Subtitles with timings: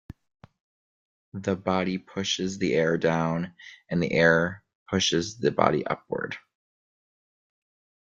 [1.33, 3.53] The body "pushes" the air down,
[3.87, 6.37] and the air pushes the body upward.